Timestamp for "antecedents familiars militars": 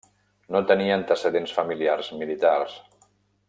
1.01-2.75